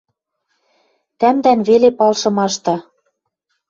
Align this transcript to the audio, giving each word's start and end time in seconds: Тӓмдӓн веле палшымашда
Тӓмдӓн 1.19 1.59
веле 1.67 1.89
палшымашда 1.97 2.75